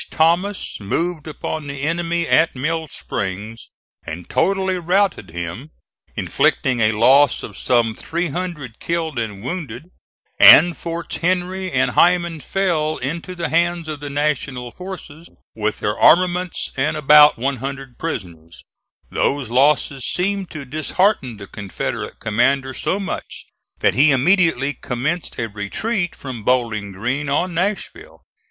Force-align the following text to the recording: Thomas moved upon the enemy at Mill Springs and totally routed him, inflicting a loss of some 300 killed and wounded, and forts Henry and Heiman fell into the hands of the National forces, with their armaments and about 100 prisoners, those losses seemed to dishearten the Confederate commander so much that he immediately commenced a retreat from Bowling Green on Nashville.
Thomas 0.09 0.79
moved 0.79 1.27
upon 1.27 1.67
the 1.67 1.83
enemy 1.83 2.27
at 2.27 2.55
Mill 2.55 2.87
Springs 2.87 3.69
and 4.03 4.27
totally 4.27 4.77
routed 4.79 5.29
him, 5.29 5.69
inflicting 6.15 6.79
a 6.79 6.93
loss 6.93 7.43
of 7.43 7.55
some 7.55 7.93
300 7.93 8.79
killed 8.79 9.19
and 9.19 9.43
wounded, 9.43 9.91
and 10.39 10.75
forts 10.75 11.17
Henry 11.17 11.71
and 11.71 11.91
Heiman 11.91 12.39
fell 12.41 12.97
into 12.97 13.35
the 13.35 13.49
hands 13.49 13.87
of 13.87 13.99
the 13.99 14.09
National 14.09 14.71
forces, 14.71 15.29
with 15.55 15.81
their 15.81 15.95
armaments 15.99 16.71
and 16.75 16.97
about 16.97 17.37
100 17.37 17.99
prisoners, 17.99 18.63
those 19.11 19.51
losses 19.51 20.03
seemed 20.03 20.49
to 20.49 20.65
dishearten 20.65 21.37
the 21.37 21.45
Confederate 21.45 22.19
commander 22.19 22.73
so 22.73 22.99
much 22.99 23.45
that 23.81 23.93
he 23.93 24.09
immediately 24.09 24.73
commenced 24.73 25.37
a 25.37 25.47
retreat 25.47 26.15
from 26.15 26.43
Bowling 26.43 26.91
Green 26.91 27.29
on 27.29 27.53
Nashville. 27.53 28.23